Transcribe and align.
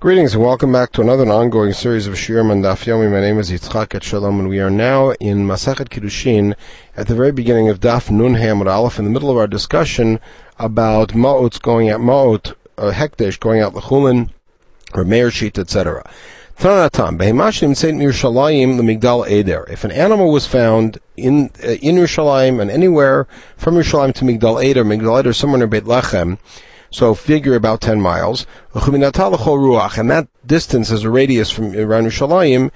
Greetings 0.00 0.32
and 0.32 0.42
welcome 0.42 0.72
back 0.72 0.92
to 0.92 1.02
another 1.02 1.28
ongoing 1.30 1.74
series 1.74 2.06
of 2.06 2.14
Shiurim 2.14 2.50
and 2.50 2.64
Daf 2.64 2.86
Yomi. 2.86 3.12
My 3.12 3.20
name 3.20 3.38
is 3.38 3.50
Yitzchak 3.50 3.94
at 3.94 4.02
Shalom 4.02 4.40
and 4.40 4.48
we 4.48 4.58
are 4.58 4.70
now 4.70 5.10
in 5.20 5.46
Masachet 5.46 5.90
Kiddushin 5.90 6.54
at 6.96 7.06
the 7.06 7.14
very 7.14 7.32
beginning 7.32 7.68
of 7.68 7.80
Daf 7.80 8.10
Nun 8.10 8.36
Hamud 8.36 8.66
Aleph 8.66 8.98
in 8.98 9.04
the 9.04 9.10
middle 9.10 9.30
of 9.30 9.36
our 9.36 9.46
discussion 9.46 10.18
about 10.58 11.10
Ma'ot's 11.10 11.58
going 11.58 11.90
out, 11.90 12.00
Ma'ot, 12.00 12.54
uh, 12.78 12.92
Hekdesh 12.92 13.38
going 13.40 13.60
out 13.60 13.74
Lechulin, 13.74 14.30
or 14.94 15.04
Meir 15.04 15.30
Sheet, 15.30 15.58
etc. 15.58 16.10
Tanatam, 16.56 17.18
Behemashim 17.18 17.76
St. 17.76 17.98
Yerushalayim, 17.98 18.78
the 18.78 18.82
Migdal 18.82 19.28
Eder. 19.28 19.66
If 19.70 19.84
an 19.84 19.92
animal 19.92 20.32
was 20.32 20.46
found 20.46 20.96
in, 21.18 21.50
uh, 21.62 21.72
in 21.72 21.96
Yerushalayim 21.96 22.58
and 22.58 22.70
anywhere 22.70 23.26
from 23.58 23.74
Yerushalayim 23.74 24.14
to 24.14 24.24
Migdal 24.24 24.64
Eder, 24.64 24.82
Migdal 24.82 25.20
Eder 25.20 25.34
somewhere 25.34 25.58
near 25.58 25.66
Beit 25.66 25.84
Lechem, 25.84 26.38
so 26.90 27.14
figure 27.14 27.54
about 27.54 27.80
10 27.80 28.00
miles. 28.00 28.46
And 28.74 28.92
that 30.10 30.28
distance 30.46 30.90
is 30.90 31.04
a 31.04 31.10
radius 31.10 31.50
from 31.50 31.74
around 31.76 32.04
Yerushalayim. 32.04 32.70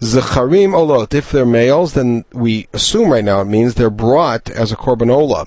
Zecharim 0.00 0.72
olot. 0.74 1.14
If 1.14 1.30
they're 1.30 1.46
males, 1.46 1.94
then 1.94 2.24
we 2.32 2.66
assume 2.72 3.10
right 3.10 3.24
now 3.24 3.40
it 3.40 3.46
means 3.46 3.74
they're 3.74 3.90
brought 3.90 4.50
as 4.50 4.72
a 4.72 4.76
korban 4.76 5.10
ola. 5.10 5.46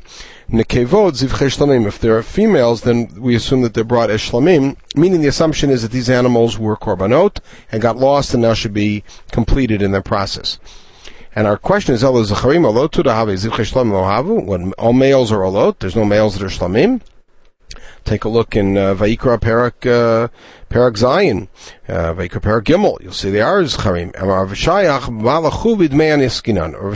Nekevod 0.50 1.14
shlamim. 1.14 1.86
If 1.86 2.00
they're 2.00 2.24
females, 2.24 2.82
then 2.82 3.10
we 3.20 3.36
assume 3.36 3.62
that 3.62 3.74
they're 3.74 3.84
brought 3.84 4.10
as 4.10 4.22
shlamim, 4.22 4.78
meaning 4.96 5.22
the 5.22 5.28
assumption 5.28 5.70
is 5.70 5.82
that 5.82 5.92
these 5.92 6.10
animals 6.10 6.58
were 6.58 6.78
korbanot 6.78 7.40
and 7.72 7.82
got 7.82 7.98
lost 7.98 8.34
and 8.34 8.42
now 8.42 8.54
should 8.54 8.74
be 8.74 9.04
completed 9.32 9.82
in 9.82 9.92
their 9.92 10.02
process. 10.02 10.58
And 11.36 11.46
our 11.46 11.58
question 11.58 11.94
is, 11.94 12.02
when 12.02 12.16
all 12.16 12.24
males 14.94 15.32
are 15.32 15.42
olot, 15.42 15.80
there's 15.80 15.96
no 15.96 16.06
males 16.06 16.34
that 16.36 16.44
are 16.44 16.48
shlamim. 16.48 17.02
Take 18.08 18.24
a 18.24 18.30
look 18.30 18.56
in 18.56 18.78
uh, 18.78 18.96
Vaikra 18.96 19.38
Perak 19.42 19.86
uh, 19.86 20.30
Perak 20.70 20.96
Zion, 20.96 21.50
uh, 21.90 22.14
Vaikra 22.14 22.42
Perak 22.42 22.64
Gimel. 22.64 23.02
You'll 23.02 23.12
see 23.12 23.30
the 23.30 23.42
are 23.42 23.62
Charim. 23.64 24.14
Rav 24.18 24.58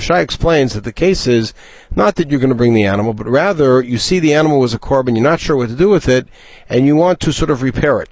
Shai 0.02 0.22
explains 0.22 0.74
that 0.74 0.86
the 0.86 0.94
case 0.94 1.28
is 1.28 1.54
not 1.94 2.16
that 2.16 2.32
you're 2.32 2.40
going 2.40 2.48
to 2.48 2.56
bring 2.56 2.74
the 2.74 2.86
animal, 2.86 3.14
but 3.14 3.28
rather 3.28 3.82
you 3.82 3.98
see 3.98 4.20
the 4.20 4.34
animal 4.34 4.58
was 4.58 4.74
a 4.74 4.80
korban, 4.80 5.16
you're 5.16 5.22
not 5.22 5.42
sure 5.42 5.58
what 5.58 5.68
to 5.68 5.76
do 5.76 5.90
with 5.90 6.08
it, 6.08 6.30
and 6.70 6.86
you 6.86 6.96
want 6.96 7.20
to 7.20 7.34
sort 7.34 7.52
of 7.52 7.62
repair 7.62 8.00
it. 8.00 8.10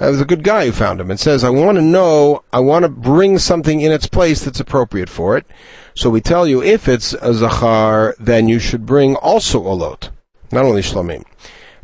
Uh, 0.00 0.06
there's 0.06 0.20
a 0.20 0.24
good 0.24 0.42
guy 0.42 0.66
who 0.66 0.72
found 0.72 1.00
him 1.00 1.12
and 1.12 1.20
says, 1.20 1.44
I 1.44 1.50
want 1.50 1.78
to 1.78 1.82
know, 1.82 2.42
I 2.52 2.58
want 2.58 2.82
to 2.82 2.88
bring 2.88 3.38
something 3.38 3.80
in 3.80 3.92
its 3.92 4.08
place 4.08 4.42
that's 4.42 4.58
appropriate 4.58 5.08
for 5.08 5.36
it. 5.36 5.46
So 5.94 6.10
we 6.10 6.20
tell 6.20 6.48
you, 6.48 6.60
if 6.60 6.88
it's 6.88 7.12
a 7.12 7.32
zachar, 7.32 8.16
then 8.18 8.48
you 8.48 8.58
should 8.58 8.86
bring 8.86 9.14
also 9.14 9.60
a 9.60 9.70
lot, 9.70 10.10
not 10.50 10.64
only 10.64 10.82
shlamim. 10.82 11.22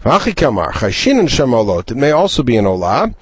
It 0.02 1.96
may 1.96 2.10
also 2.10 2.42
be 2.42 2.56
an 2.56 2.64
olah. 2.64 3.14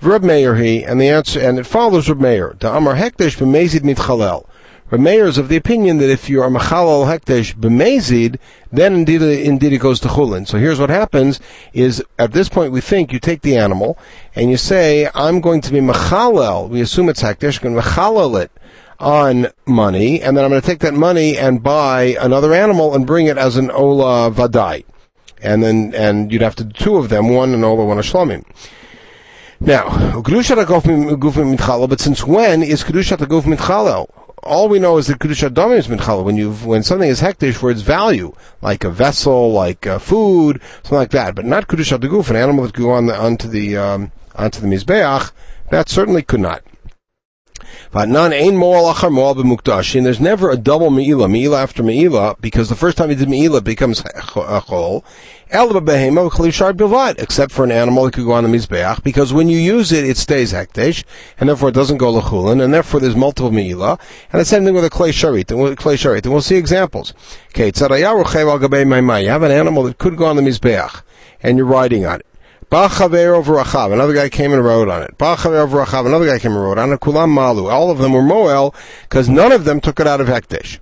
Reb 0.00 0.24
Meir 0.24 0.56
he, 0.56 0.82
and 0.82 0.98
the 0.98 1.10
answer, 1.10 1.38
and 1.38 1.58
it 1.58 1.66
follows 1.66 2.08
Reb 2.08 2.20
Meir. 2.20 2.56
The 2.58 2.74
Amar 2.74 2.94
Hekdesh 2.94 3.36
b'mezid 3.36 3.80
mitchalel. 3.80 4.46
Reb 4.90 5.00
Meir 5.02 5.26
is 5.26 5.36
of 5.36 5.50
the 5.50 5.56
opinion 5.56 5.98
that 5.98 6.08
if 6.08 6.30
you 6.30 6.40
are 6.40 6.48
machalal 6.48 7.04
hekdesh 7.04 7.54
b'mezid, 7.56 8.38
then 8.72 8.94
indeed, 8.94 9.20
indeed 9.20 9.74
it 9.74 9.78
goes 9.78 10.00
to 10.00 10.08
chulin. 10.08 10.48
So 10.48 10.56
here's 10.56 10.80
what 10.80 10.88
happens: 10.88 11.38
is 11.74 12.02
at 12.18 12.32
this 12.32 12.48
point 12.48 12.72
we 12.72 12.80
think 12.80 13.12
you 13.12 13.18
take 13.18 13.42
the 13.42 13.58
animal 13.58 13.98
and 14.34 14.50
you 14.50 14.56
say, 14.56 15.10
"I'm 15.14 15.42
going 15.42 15.60
to 15.60 15.70
be 15.70 15.80
machalel." 15.80 16.70
We 16.70 16.80
assume 16.80 17.10
it's 17.10 17.22
hekdesh, 17.22 17.60
going 17.60 17.74
to 17.74 17.82
machalel 17.82 18.40
it 18.40 18.50
on 18.98 19.48
money, 19.66 20.22
and 20.22 20.34
then 20.34 20.44
I'm 20.46 20.50
going 20.50 20.62
to 20.62 20.66
take 20.66 20.78
that 20.78 20.94
money 20.94 21.36
and 21.36 21.62
buy 21.62 22.16
another 22.18 22.54
animal 22.54 22.94
and 22.94 23.06
bring 23.06 23.26
it 23.26 23.36
as 23.36 23.58
an 23.58 23.70
ola 23.70 24.30
vadai 24.30 24.84
and 25.42 25.62
then 25.62 25.94
and 25.94 26.32
you'd 26.32 26.42
have 26.42 26.56
to 26.56 26.64
do 26.64 26.72
two 26.72 26.96
of 26.96 27.08
them, 27.08 27.28
one 27.28 27.54
an 27.54 27.64
ola, 27.64 27.84
one 27.84 27.98
a 27.98 28.02
shlamim. 28.02 28.44
Now, 29.58 29.84
kedushat 29.84 30.62
guf 30.66 30.82
mitchalel, 30.82 31.88
but 31.88 32.00
since 32.00 32.24
when 32.24 32.62
is 32.62 32.84
kedushat 32.84 33.18
guf 33.18 33.42
mitchalel? 33.42 34.10
All 34.42 34.68
we 34.68 34.78
know 34.78 34.98
is 34.98 35.06
that 35.06 35.18
kedushat 35.18 35.50
dami 35.50 35.78
is 35.78 35.88
mitchalel 35.88 36.24
when 36.24 36.36
you 36.36 36.52
when 36.52 36.82
something 36.82 37.08
is 37.08 37.20
hekdesh 37.20 37.54
for 37.54 37.70
its 37.70 37.80
value, 37.80 38.34
like 38.60 38.84
a 38.84 38.90
vessel, 38.90 39.52
like 39.52 39.86
uh, 39.86 39.98
food, 39.98 40.60
something 40.82 40.98
like 40.98 41.10
that, 41.10 41.34
but 41.34 41.44
not 41.46 41.68
kedushat 41.68 42.00
guf, 42.00 42.28
an 42.30 42.36
animal 42.36 42.64
that 42.64 42.74
go 42.74 42.90
on 42.90 43.06
the, 43.06 43.16
onto 43.16 43.48
the 43.48 43.76
um, 43.76 44.12
onto 44.34 44.60
the 44.60 44.66
mizbeach. 44.66 45.32
That 45.70 45.88
certainly 45.88 46.22
could 46.22 46.40
not. 46.40 46.62
Vatnan 47.92 48.32
ein 48.32 48.56
moal 48.56 48.92
achar 48.92 49.10
moal 49.10 49.34
there's 49.34 50.20
never 50.20 50.50
a 50.50 50.56
double 50.56 50.90
meila, 50.90 51.28
meila 51.28 51.62
after 51.62 51.82
meila, 51.82 52.40
because 52.40 52.68
the 52.68 52.74
first 52.74 52.96
time 52.96 53.10
you 53.10 53.16
did 53.16 53.28
meila 53.28 53.62
becomes 53.62 54.00
a 54.00 54.04
chol. 54.04 55.04
Except 55.48 57.52
for 57.52 57.64
an 57.64 57.70
animal 57.70 58.04
that 58.04 58.14
could 58.14 58.24
go 58.24 58.32
on 58.32 58.42
the 58.42 58.50
mizbeach, 58.50 59.04
because 59.04 59.32
when 59.32 59.48
you 59.48 59.58
use 59.58 59.92
it, 59.92 60.04
it 60.04 60.16
stays 60.16 60.52
hekdesh, 60.52 61.04
and 61.38 61.48
therefore 61.48 61.68
it 61.68 61.74
doesn't 61.74 61.98
go 61.98 62.12
lechulin, 62.12 62.60
and 62.62 62.74
therefore 62.74 62.98
there's 62.98 63.14
multiple 63.14 63.52
meila. 63.52 64.00
And 64.32 64.40
the 64.40 64.44
same 64.44 64.64
thing 64.64 64.74
with 64.74 64.84
a 64.84 64.90
klei 64.90 65.10
sharet, 65.10 65.50
and 65.50 65.76
klei 65.76 65.94
sharet, 65.94 66.24
and 66.24 66.32
we'll 66.32 66.42
see 66.42 66.56
examples. 66.56 67.14
Okay, 67.50 67.70
you 67.76 69.28
have 69.28 69.42
an 69.42 69.52
animal 69.52 69.82
that 69.84 69.98
could 69.98 70.16
go 70.16 70.24
on 70.24 70.36
the 70.36 70.42
mizbeach, 70.42 71.02
and 71.42 71.56
you're 71.56 71.66
riding 71.66 72.04
on 72.04 72.20
it. 72.20 72.26
Another 72.70 74.14
guy 74.14 74.28
came 74.28 74.52
and 74.52 74.64
rode 74.64 74.88
on 74.88 75.02
it. 75.02 75.16
Bachaver 75.18 75.66
overachav. 75.66 76.06
Another 76.06 76.26
guy 76.26 76.38
came 76.38 76.52
and 76.52 76.60
rode 76.60 76.78
on 76.78 76.92
it. 76.92 77.00
Kulam 77.00 77.30
Malu. 77.30 77.68
All 77.68 77.90
of 77.90 77.98
them 77.98 78.12
were 78.12 78.22
Moel 78.22 78.74
because 79.02 79.28
none 79.28 79.52
of 79.52 79.64
them 79.64 79.80
took 79.80 80.00
it 80.00 80.06
out 80.06 80.20
of 80.20 80.26
Hekdesh. 80.26 80.78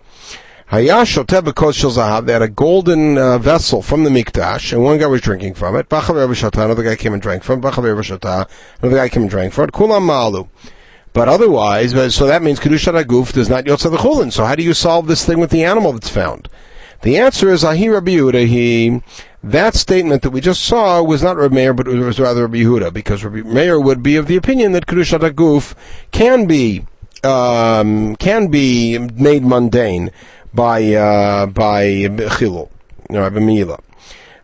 They 0.71 0.87
had 0.87 2.43
a 2.43 2.49
golden 2.49 3.19
uh, 3.19 3.39
vessel 3.39 3.83
from 3.83 4.03
the 4.05 4.11
Mikdash, 4.11 4.72
and 4.72 4.83
one 4.83 4.99
guy 4.99 5.06
was 5.06 5.21
drinking 5.21 5.55
from 5.55 5.77
it. 5.77 5.89
Bachaver 5.91 6.27
Shata, 6.28 6.65
another 6.65 6.83
guy 6.83 6.97
came 6.97 7.12
and 7.12 7.21
drank 7.21 7.45
from 7.45 7.59
it. 7.59 7.62
Bachaver 7.62 8.03
Shata, 8.03 8.49
another 8.81 8.97
guy 8.97 9.09
came 9.11 9.22
and 9.22 9.31
drank 9.31 9.53
from 9.53 9.65
it. 9.65 9.72
Kulam 9.72 10.05
Malu. 10.05 10.49
But 11.12 11.28
otherwise, 11.28 11.93
so 12.15 12.27
that 12.27 12.43
means 12.43 12.59
Kedushat 12.59 13.01
Aguf 13.05 13.33
does 13.33 13.49
not 13.49 13.66
Yotza 13.66 13.91
the. 13.91 14.31
So 14.33 14.45
how 14.45 14.56
do 14.56 14.65
you 14.65 14.75
solve 14.75 15.06
this 15.06 15.25
thing 15.25 15.39
with 15.39 15.51
the 15.51 15.62
animal 15.62 15.93
that's 15.93 16.09
found? 16.09 16.49
The 17.03 17.19
answer 17.19 17.51
is 17.51 17.62
Ahi 17.62 17.91
Rabbi. 17.91 18.47
He 18.47 19.01
that 19.50 19.75
statement 19.75 20.22
that 20.22 20.31
we 20.31 20.41
just 20.41 20.65
saw 20.65 21.03
was 21.03 21.22
not 21.22 21.37
Rabbi 21.37 21.55
Meir, 21.55 21.75
but 21.75 21.87
it 21.87 21.99
was 21.99 22.19
rather 22.19 22.43
Rabbi 22.43 22.59
Yehuda, 22.59 22.93
because 22.93 23.25
Rabbi 23.25 23.47
Meir 23.49 23.78
would 23.78 24.03
be 24.03 24.16
of 24.16 24.27
the 24.27 24.37
opinion 24.37 24.72
that 24.72 24.87
Kedushat 24.87 25.21
Aguf 25.21 25.75
can 26.12 26.47
be 26.47 26.87
um, 27.22 28.16
can 28.16 28.49
be 28.49 28.99
made 28.99 29.43
mundane 29.44 30.10
by 30.53 30.94
uh, 30.94 31.47
by 31.47 31.84
Chilul, 31.87 32.71
Rabbi 33.10 33.38
Mila 33.38 33.81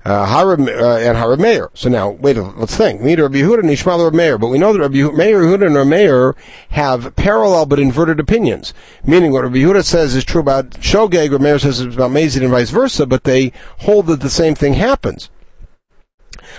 uh, 0.04 0.26
Harab, 0.26 0.66
uh, 0.66 0.98
and. 0.98 1.70
So 1.74 1.88
now, 1.88 2.10
wait, 2.10 2.36
a 2.36 2.42
let's 2.42 2.76
think. 2.76 3.00
Meet 3.00 3.18
Rabbi 3.18 3.38
Yehuda 3.38 3.60
and 3.60 3.70
Ishmael 3.70 4.04
Rabbi 4.04 4.16
Meir. 4.16 4.38
But 4.38 4.48
we 4.48 4.58
know 4.58 4.72
that 4.72 4.80
Rabbi 4.80 4.96
Yehuda, 4.96 5.66
and 5.66 5.74
Rabbi 5.74 5.90
Meir 5.90 6.36
have 6.70 7.14
parallel 7.16 7.66
but 7.66 7.78
inverted 7.78 8.18
opinions. 8.18 8.72
Meaning 9.04 9.32
what 9.32 9.42
Rabbi 9.42 9.58
Yehuda 9.58 9.84
says 9.84 10.14
is 10.14 10.24
true 10.24 10.40
about 10.40 10.70
Shogeg, 10.70 11.32
Rabbi 11.32 11.44
Meir 11.44 11.58
says 11.58 11.80
it's 11.80 11.94
about 11.94 12.12
Mazid 12.12 12.42
and 12.42 12.50
vice 12.50 12.70
versa, 12.70 13.06
but 13.06 13.24
they 13.24 13.52
hold 13.80 14.06
that 14.06 14.20
the 14.20 14.30
same 14.30 14.54
thing 14.54 14.74
happens. 14.74 15.28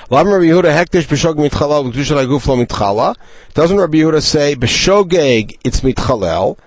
Doesn't 0.09 0.31
Rabbi 0.31 0.45
Yehuda 0.45 0.71
say 4.21 4.55
b'shogeg 4.55 5.59
it's 5.63 5.81
mitchalel, 5.81 6.57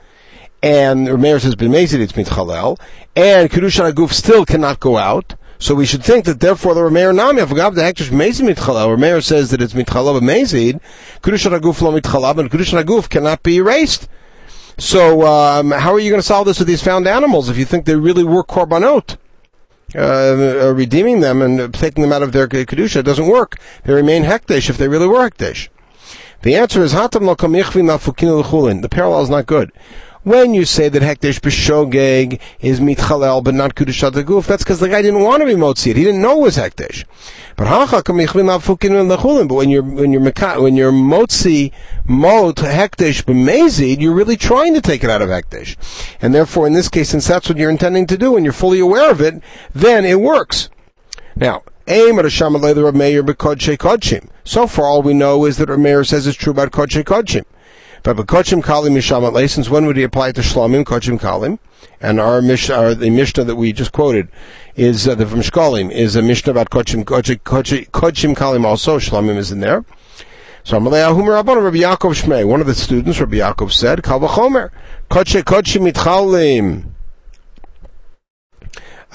and 0.63 1.09
Rameir 1.09 1.41
says 1.41 1.55
b'mezid 1.55 2.01
it's 2.01 2.13
mitchalel, 2.13 2.79
and 3.15 3.51
kedusha 3.51 3.93
aguf 3.93 4.13
still 4.13 4.47
cannot 4.47 4.81
go 4.81 4.97
out? 4.97 5.35
So 5.65 5.75
we 5.75 5.87
should 5.87 6.05
think 6.05 6.27
that 6.27 6.41
therefore 6.41 6.75
the 6.75 6.83
Rameir 6.83 7.15
Nami, 7.15 7.41
if 7.41 7.49
Gav 7.49 7.75
the 7.75 7.81
Hekdesh 7.81 8.11
Mezid 8.11 8.47
Mitchala, 8.47 8.87
Rameir 8.87 9.25
says 9.25 9.51
that 9.51 9.63
it's 9.63 9.73
Mitchala 9.73 10.21
Mezid, 10.21 10.79
Kedushat 11.23 11.59
Aguf 11.59 11.81
lo 11.81 11.99
Mitchala, 11.99 12.39
and 12.39 12.51
Kedushat 12.51 12.85
Aguf 12.85 13.09
cannot 13.09 13.43
be 13.43 13.57
erased. 13.57 14.07
So, 14.77 15.27
um, 15.27 15.71
how 15.71 15.95
are 15.95 15.99
you 15.99 16.11
going 16.11 16.21
to 16.21 16.27
solve 16.27 16.45
this 16.45 16.59
with 16.59 16.69
these 16.69 16.83
found 16.83 17.07
animals 17.07 17.49
if 17.49 17.57
you 17.57 17.65
think 17.65 17.87
they 17.87 17.97
really 17.97 18.25
were 18.25 18.45
korbanot? 18.45 19.17
Uh, 19.95 20.01
uh, 20.01 20.75
redeeming 20.75 21.21
them 21.21 21.41
and 21.41 21.73
taking 21.73 22.03
them 22.03 22.13
out 22.13 22.23
of 22.23 22.33
their 22.33 22.47
kedusha 22.47 23.03
doesn't 23.03 23.27
work. 23.27 23.57
They 23.85 23.95
remain 23.95 24.25
hekdesh 24.25 24.69
if 24.69 24.77
they 24.77 24.89
really 24.89 25.07
were 25.07 25.31
hekdesh. 25.31 25.69
The 26.43 26.57
answer 26.57 26.83
is 26.83 26.93
hatam 26.93 27.25
The 28.83 28.89
parallel 28.91 29.23
is 29.23 29.31
not 29.31 29.47
good. 29.47 29.73
When 30.25 30.55
you 30.55 30.65
say 30.65 30.89
that 30.89 31.03
Hekdesh 31.03 31.41
B'Shogeg 31.41 32.41
is 32.61 32.81
Mitchalel 32.81 33.45
but 33.45 33.53
not 33.53 33.75
Kedushat 33.75 34.13
Guf, 34.25 34.47
that's 34.47 34.65
because 34.65 34.81
the 34.81 34.89
guy 34.89 35.03
didn't 35.03 35.21
want 35.21 35.43
to 35.43 35.47
be 35.47 35.53
Motzit. 35.53 35.97
He 35.97 36.05
didn't 36.05 36.23
know 36.23 36.39
it 36.39 36.45
was 36.45 36.57
Hekdesh. 36.57 37.05
But 37.57 37.67
when 39.55 39.69
you're 39.69 39.83
when 39.83 40.13
you're 40.13 40.23
when 40.63 40.77
you're 40.77 40.93
Motzi 40.93 41.73
Mot 42.07 42.57
Hekdesh 42.57 43.25
B'Mezid, 43.25 44.01
you're 44.01 44.15
really 44.15 44.39
trying 44.39 44.73
to 44.73 44.81
take 44.81 45.05
it 45.05 45.11
out 45.11 45.21
of 45.21 45.29
Hekdesh, 45.29 45.77
and 46.23 46.35
therefore 46.35 46.67
in 46.67 46.73
this 46.73 46.89
case, 46.89 47.11
since 47.11 47.29
that's 47.29 47.51
what 47.51 47.59
you're 47.59 47.69
intending 47.69 48.07
to 48.07 48.17
do 48.17 48.35
and 48.37 48.47
you're 48.47 48.55
fully 48.55 48.81
aware 48.81 49.11
of 49.11 49.21
it, 49.21 49.43
then 49.75 50.07
it 50.07 50.21
works. 50.21 50.71
Now, 51.37 51.65
aim 51.87 52.19
at 52.19 52.25
a 52.25 52.29
shamalei 52.29 52.75
the 52.75 52.81
Rameir 52.81 53.23
kodshim. 53.25 54.31
So 54.43 54.67
far, 54.67 54.87
all 54.87 55.03
we 55.03 55.13
know 55.13 55.45
is 55.45 55.59
that 55.59 55.69
Rameir 55.69 56.07
says 56.07 56.27
it's 56.27 56.39
true 56.39 56.53
about 56.53 56.71
kodshei 56.73 57.05
kodshim. 57.05 57.45
But 58.05 58.19
Kodshim 58.19 58.63
Kalim 58.63 58.93
Mishamat 58.93 59.49
since 59.49 59.71
when 59.71 59.87
would 59.87 59.97
he 59.97 60.03
apply 60.03 60.33
to 60.33 60.43
Shlomim, 60.43 60.85
Kodshim 60.85 61.19
Kalim? 61.19 61.59
And 62.03 62.21
our 62.21 62.43
Mishnah, 62.43 62.97
the 62.97 63.09
Mishnah 63.09 63.45
that 63.45 63.57
we 63.57 63.73
just 63.73 63.93
quoted 63.93 64.29
is, 64.77 65.09
uh, 65.09 65.15
the 65.15 65.25
from 65.25 65.41
Shkolim, 65.41 65.91
is 65.91 66.15
a 66.15 66.21
Mishnah 66.21 66.51
about 66.51 66.69
Kochim, 66.69 67.05
Kochim, 67.05 67.39
Kochim 67.41 68.37
Kalim 68.37 68.67
also, 68.67 68.99
Shlomim 68.99 69.39
is 69.39 69.51
in 69.53 69.61
there. 69.61 69.87
So 70.65 70.79
Amalei 70.79 71.03
Rabbi 71.27 71.79
Yaakov 71.79 72.23
Shmei, 72.23 72.47
one 72.47 72.61
of 72.61 72.67
the 72.67 72.75
students, 72.75 73.19
Rabbi 73.21 73.37
Yaakov 73.37 73.73
said, 73.73 74.03
Kal 74.03 74.21
v'chomer, 74.21 74.71
kodshe 75.11 75.43
kodshi 75.43 75.81
mitchalim. 75.81 76.85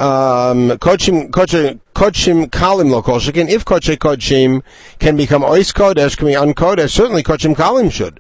Um, 0.01 0.77
kodshim, 0.80 1.30
kodshim, 1.30 1.80
kodshim 1.94 2.47
kalim 2.47 2.89
lo 2.89 3.03
kolshikin. 3.03 3.50
If 3.50 3.65
kodshe 3.65 3.97
kodshim 3.97 4.63
can 4.97 5.15
become 5.15 5.44
ois 5.44 5.71
kodesh, 5.74 6.18
can 6.18 6.25
be 6.25 6.33
unkodesh, 6.33 6.89
certainly 6.89 7.21
kodshim 7.21 7.56
kalim 7.56 7.92
should. 7.92 8.19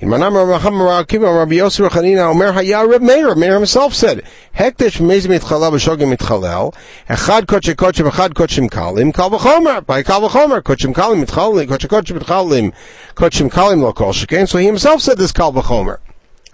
In 0.00 0.10
Manam 0.10 0.32
Rabbi 0.36 1.54
Yosef 1.56 1.90
Chanina 1.90 2.30
Omer 2.30 2.52
Haya 2.52 2.86
Reb 2.86 3.02
Meir. 3.02 3.34
Meir 3.34 3.54
himself 3.54 3.92
said, 3.92 4.22
Hekdesh 4.54 5.00
mezim 5.00 5.36
mitchalel 5.36 5.72
v'shogim 5.72 6.14
mitchalel, 6.14 6.72
echad 7.08 7.46
kodshe 7.46 7.74
kodshim, 7.74 8.08
echad 8.08 8.28
kodshim 8.28 8.70
kalim, 8.70 9.12
kal 9.12 9.28
v'chomer, 9.28 9.84
by 9.84 10.04
kal 10.04 10.20
v'chomer, 10.20 10.62
kodshim 10.62 10.94
kalim 10.94 11.24
mitchalim, 11.24 11.66
kodshe 11.66 11.88
kodshim 11.88 12.16
mitchalim, 12.16 12.72
kodshim 13.16 13.50
kalim 13.50 13.82
lo 13.82 13.92
kol 13.92 14.12
shekein. 14.12 14.46
So 14.46 14.58
he 14.58 14.66
himself 14.66 15.02
said 15.02 15.18
this 15.18 15.32
kal 15.32 15.52
v'chomer. 15.52 15.98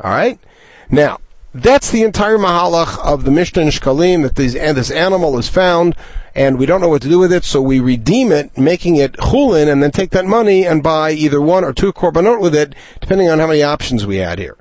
Alright? 0.02 0.40
Now, 0.88 1.18
that's 1.54 1.92
the 1.92 2.02
entire 2.02 2.36
mahalach 2.36 2.98
of 2.98 3.24
the 3.24 3.30
Mishnah 3.30 3.62
in 3.62 3.68
Shkalim, 3.68 4.22
that 4.22 4.56
and 4.56 4.76
this 4.76 4.90
animal 4.90 5.38
is 5.38 5.48
found, 5.48 5.94
and 6.34 6.58
we 6.58 6.66
don't 6.66 6.80
know 6.80 6.88
what 6.88 7.02
to 7.02 7.08
do 7.08 7.20
with 7.20 7.32
it, 7.32 7.44
so 7.44 7.62
we 7.62 7.78
redeem 7.78 8.32
it, 8.32 8.58
making 8.58 8.96
it 8.96 9.12
chulin, 9.12 9.70
and 9.70 9.80
then 9.80 9.92
take 9.92 10.10
that 10.10 10.26
money 10.26 10.66
and 10.66 10.82
buy 10.82 11.12
either 11.12 11.40
one 11.40 11.62
or 11.62 11.72
two 11.72 11.92
korbanot 11.92 12.40
with 12.40 12.56
it, 12.56 12.74
depending 13.00 13.28
on 13.28 13.38
how 13.38 13.46
many 13.46 13.62
options 13.62 14.04
we 14.04 14.16
had 14.16 14.40
here. 14.40 14.56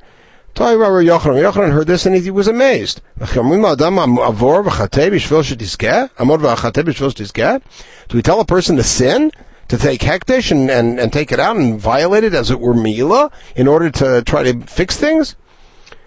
Yochanan, 0.54 1.51
Yochanan 1.51 1.72
heard 1.72 1.88
this 1.88 2.06
and 2.06 2.16
he 2.16 2.30
was 2.30 2.48
amazed. 2.48 3.01
Do 3.19 3.25
we 8.16 8.22
tell 8.22 8.39
a 8.39 8.46
person 8.46 8.75
to 8.75 8.84
sin? 8.84 9.31
To 9.69 9.78
take 9.78 10.01
hekdesh 10.01 10.51
and, 10.51 10.69
and, 10.69 11.00
and 11.00 11.12
take 11.12 11.31
it 11.31 11.39
out 11.39 11.56
and 11.56 11.80
violate 11.80 12.24
it 12.24 12.36
as 12.36 12.51
it 12.51 12.60
were 12.60 12.75
meila 12.75 13.31
in 13.56 13.68
order 13.68 13.89
to 13.89 14.22
try 14.24 14.44
to 14.44 14.60
fix 14.68 14.96
things? 14.98 15.36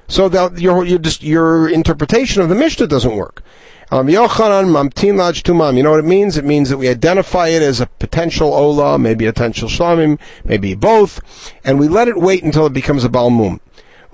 So 0.08 0.28
that 0.28 0.58
your, 0.58 0.84
your, 0.84 1.00
your 1.20 1.68
interpretation 1.68 2.42
of 2.42 2.48
the 2.48 2.54
Mishnah 2.54 2.86
doesn't 2.86 3.16
work. 3.16 3.42
Um. 3.90 4.08
You 4.08 4.16
know 4.16 4.22
what 4.26 6.00
it 6.00 6.04
means? 6.04 6.36
It 6.36 6.44
means 6.44 6.70
that 6.70 6.78
we 6.78 6.88
identify 6.88 7.48
it 7.48 7.62
as 7.62 7.80
a 7.80 7.86
potential 7.86 8.52
ola, 8.52 8.98
maybe 8.98 9.26
a 9.26 9.32
potential 9.32 9.68
shlamim, 9.68 10.18
maybe 10.44 10.74
both, 10.74 11.20
and 11.64 11.78
we 11.78 11.86
let 11.86 12.08
it 12.08 12.16
wait 12.16 12.42
until 12.42 12.66
it 12.66 12.72
becomes 12.72 13.04
a 13.04 13.08
balmum. 13.08 13.60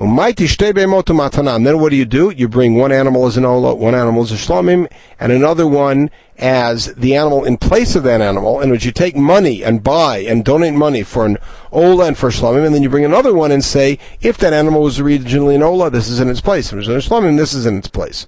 Then 0.03 1.79
what 1.81 1.91
do 1.91 1.97
you 1.97 2.05
do? 2.05 2.31
You 2.31 2.49
bring 2.49 2.75
one 2.75 2.91
animal 2.91 3.27
as 3.27 3.37
an 3.37 3.45
ola, 3.45 3.73
one 3.75 3.95
animal 3.95 4.23
as 4.23 4.33
a 4.33 4.35
shlamim, 4.35 4.91
and 5.21 5.31
another 5.31 5.67
one 5.67 6.11
as 6.39 6.93
the 6.95 7.15
animal 7.15 7.45
in 7.45 7.57
place 7.57 7.95
of 7.95 8.03
that 8.03 8.21
animal, 8.21 8.61
in 8.61 8.71
which 8.71 8.85
you 8.85 8.91
take 8.91 9.15
money 9.15 9.63
and 9.63 9.85
buy 9.85 10.19
and 10.19 10.45
donate 10.45 10.75
money 10.75 11.05
for 11.05 11.25
an 11.25 11.39
ola 11.71 12.07
and 12.07 12.19
for 12.19 12.31
a 12.31 12.33
shlamim, 12.33 12.67
and 12.67 12.75
then 12.75 12.83
you 12.83 12.89
bring 12.89 13.05
another 13.05 13.33
one 13.33 13.53
and 13.53 13.65
say, 13.65 13.97
if 14.21 14.37
that 14.39 14.53
animal 14.53 14.83
was 14.83 14.99
originally 14.99 15.55
an 15.55 15.63
ola, 15.63 15.89
this 15.89 16.09
is 16.09 16.19
in 16.19 16.29
its 16.29 16.41
place. 16.41 16.67
If 16.67 16.73
it 16.73 16.89
was 16.89 16.89
a 16.89 17.09
shlamim, 17.09 17.37
this 17.37 17.55
is 17.55 17.65
in 17.65 17.79
its 17.79 17.89
place. 17.89 18.27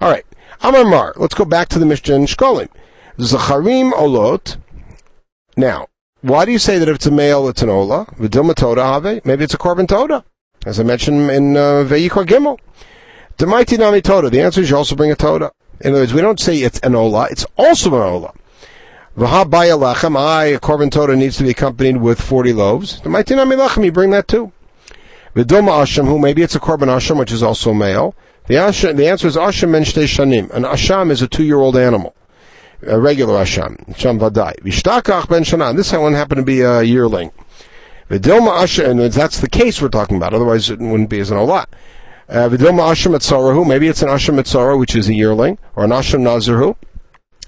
All 0.00 0.10
right. 0.10 0.26
Amar 0.62 0.84
Mar. 0.84 1.14
Let's 1.16 1.34
go 1.34 1.44
back 1.44 1.68
to 1.68 1.78
the 1.78 1.86
Mishnah 1.86 2.16
in 2.16 2.26
Shkolim. 2.26 2.68
Zacharim 3.16 3.92
olot. 3.92 4.56
Now, 5.56 5.86
why 6.22 6.44
do 6.44 6.52
you 6.52 6.58
say 6.58 6.78
that 6.78 6.88
if 6.88 6.96
it's 6.96 7.06
a 7.06 7.10
male, 7.10 7.48
it's 7.48 7.62
an 7.62 7.70
ola? 7.70 8.06
Vidilma 8.18 8.54
toda 8.54 8.82
have? 8.82 9.24
Maybe 9.24 9.44
it's 9.44 9.54
a 9.54 9.58
korban 9.58 9.88
toda, 9.88 10.24
as 10.66 10.78
I 10.78 10.82
mentioned 10.82 11.30
in 11.30 11.56
uh, 11.56 11.84
Ve'ikor 11.86 12.26
Gimel. 12.26 12.58
Demaiti 13.38 13.78
nami. 13.78 14.00
The 14.00 14.40
answer 14.40 14.60
is 14.60 14.70
you 14.70 14.76
also 14.76 14.94
bring 14.94 15.10
a 15.10 15.16
toda. 15.16 15.52
In 15.80 15.92
other 15.92 16.02
words, 16.02 16.12
we 16.12 16.20
don't 16.20 16.38
say 16.38 16.58
it's 16.58 16.78
an 16.80 16.94
ola; 16.94 17.28
it's 17.30 17.46
also 17.56 17.94
an 17.94 18.02
ola. 18.02 18.34
V'habaya 19.16 19.78
lechem. 19.78 20.16
I 20.16 20.46
a 20.46 20.60
korban 20.60 20.90
toda 20.90 21.16
needs 21.16 21.38
to 21.38 21.44
be 21.44 21.50
accompanied 21.50 21.96
with 21.96 22.20
forty 22.20 22.52
loaves. 22.52 23.00
Demaiti 23.00 23.36
nami 23.36 23.56
lechem. 23.56 23.84
You 23.84 23.92
bring 23.92 24.10
that 24.10 24.28
too. 24.28 24.52
Vidilma 25.34 25.82
asham, 25.82 26.06
who 26.06 26.18
maybe 26.18 26.42
it's 26.42 26.54
a 26.54 26.60
korban 26.60 26.88
asham, 26.88 27.18
which 27.18 27.32
is 27.32 27.42
also 27.42 27.72
male. 27.72 28.14
The, 28.46 28.56
asham, 28.56 28.96
the 28.96 29.08
answer 29.08 29.28
is 29.28 29.36
Asham 29.36 29.70
men 29.70 29.84
shanim. 29.84 30.50
An 30.50 30.64
Asham 30.64 31.10
is 31.12 31.22
a 31.22 31.28
two-year-old 31.28 31.76
animal. 31.76 32.16
A 32.84 32.98
regular 32.98 33.34
Asham. 33.34 33.86
Asham 33.88 34.18
vadai. 34.18 34.58
Vishtakach 34.62 35.28
ben 35.28 35.44
shanan. 35.44 35.76
This 35.76 35.92
one 35.92 36.14
happened 36.14 36.40
to 36.40 36.44
be 36.44 36.62
a 36.62 36.82
yearling. 36.82 37.30
Vidilma 38.10 38.62
Asham, 38.62 38.90
and 38.90 39.12
that's 39.12 39.38
the 39.38 39.48
case 39.48 39.80
we're 39.80 39.88
talking 39.88 40.16
about, 40.16 40.34
otherwise 40.34 40.68
it 40.68 40.80
wouldn't 40.80 41.08
be 41.08 41.20
as 41.20 41.30
an 41.30 41.36
Olah. 41.38 41.66
Uh, 42.28 42.48
Vidilma 42.48 42.90
Asham 42.90 43.14
etzarahu. 43.14 43.64
Maybe 43.64 43.86
it's 43.86 44.02
an 44.02 44.08
Asham 44.08 44.40
etzara, 44.40 44.76
which 44.76 44.96
is 44.96 45.08
a 45.08 45.14
yearling, 45.14 45.58
or 45.76 45.84
an 45.84 45.90
Asham 45.90 46.22
nazirhu. 46.22 46.74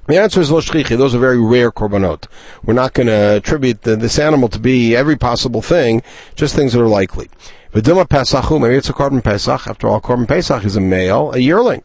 The 0.06 0.18
answer 0.18 0.40
is 0.40 0.50
loshchichi. 0.50 0.96
Those 0.96 1.16
are 1.16 1.18
very 1.18 1.40
rare 1.40 1.72
korbanot. 1.72 2.28
We're 2.64 2.74
not 2.74 2.94
going 2.94 3.08
to 3.08 3.36
attribute 3.36 3.82
the, 3.82 3.96
this 3.96 4.20
animal 4.20 4.48
to 4.50 4.60
be 4.60 4.94
every 4.94 5.16
possible 5.16 5.62
thing, 5.62 6.00
just 6.36 6.54
things 6.54 6.74
that 6.74 6.80
are 6.80 6.88
likely. 6.88 7.28
Vidilma 7.72 8.06
Pesachu, 8.06 8.60
maybe 8.60 8.76
it's 8.76 8.88
a 8.88 8.92
korban 8.92 9.22
Pesach. 9.22 9.66
After 9.66 9.88
all, 9.88 10.00
korban 10.00 10.28
Pesach 10.28 10.64
is 10.64 10.76
a 10.76 10.80
male, 10.80 11.32
a 11.32 11.38
yearling. 11.38 11.82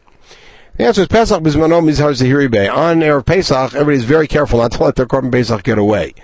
The 0.76 0.84
answer 0.84 1.02
is 1.02 1.08
Pesach 1.08 1.42
Bismano 1.42 1.82
Mizhar 1.82 2.12
Zahiri 2.12 2.48
Bay. 2.48 2.68
On 2.68 3.00
Erev 3.00 3.26
Pesach, 3.26 3.74
everybody's 3.74 4.04
very 4.04 4.28
careful 4.28 4.60
not 4.60 4.70
to 4.72 4.84
let 4.84 4.94
their 4.94 5.06
korban 5.06 5.32
Pesach 5.32 5.64
get 5.64 5.78
away. 5.78 6.14